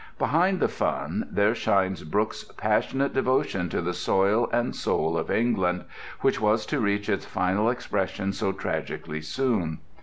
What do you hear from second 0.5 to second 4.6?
the fun there shines Brooke's passionate devotion to the soil